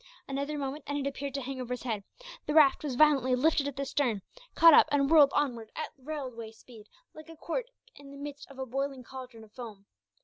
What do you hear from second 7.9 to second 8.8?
in the midst of a